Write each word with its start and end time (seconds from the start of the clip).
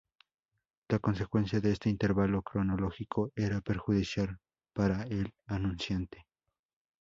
La 0.89 0.97
consecuencia 0.97 1.59
de 1.61 1.73
este 1.73 1.87
intervalo 1.87 2.41
cronológico 2.41 3.31
era 3.35 3.61
perjudicial 3.61 4.39
para 4.73 5.03
el 5.03 5.31
anunciante. 5.45 6.25